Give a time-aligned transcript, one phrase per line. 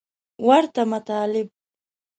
[0.47, 1.47] ورته مطالب